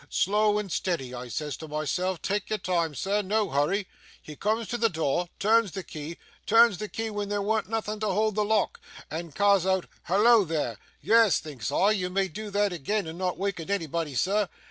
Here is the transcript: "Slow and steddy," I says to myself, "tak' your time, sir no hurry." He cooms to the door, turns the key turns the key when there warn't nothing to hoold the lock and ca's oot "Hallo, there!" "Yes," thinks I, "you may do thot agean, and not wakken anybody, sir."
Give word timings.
"Slow 0.09 0.57
and 0.57 0.71
steddy," 0.71 1.13
I 1.15 1.27
says 1.27 1.55
to 1.57 1.67
myself, 1.67 2.23
"tak' 2.23 2.49
your 2.49 2.57
time, 2.57 2.95
sir 2.95 3.21
no 3.21 3.51
hurry." 3.51 3.87
He 4.19 4.35
cooms 4.35 4.67
to 4.69 4.79
the 4.79 4.89
door, 4.89 5.29
turns 5.37 5.73
the 5.73 5.83
key 5.83 6.17
turns 6.47 6.79
the 6.79 6.87
key 6.89 7.11
when 7.11 7.29
there 7.29 7.39
warn't 7.43 7.69
nothing 7.69 7.99
to 7.99 8.07
hoold 8.07 8.33
the 8.33 8.43
lock 8.43 8.79
and 9.11 9.35
ca's 9.35 9.63
oot 9.63 9.87
"Hallo, 10.05 10.43
there!" 10.43 10.79
"Yes," 11.03 11.37
thinks 11.39 11.71
I, 11.71 11.91
"you 11.91 12.09
may 12.09 12.29
do 12.29 12.49
thot 12.49 12.71
agean, 12.73 13.05
and 13.07 13.19
not 13.19 13.37
wakken 13.37 13.69
anybody, 13.69 14.15
sir." 14.15 14.49